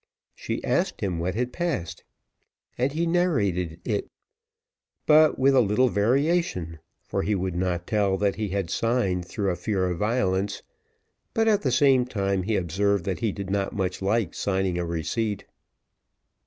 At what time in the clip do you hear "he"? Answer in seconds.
2.91-3.05, 7.21-7.35, 8.33-8.47, 12.41-12.55, 13.19-13.31